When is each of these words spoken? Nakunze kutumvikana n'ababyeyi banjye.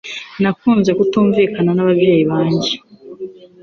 Nakunze 0.41 0.91
kutumvikana 0.97 1.71
n'ababyeyi 1.73 2.23
banjye. 2.31 2.71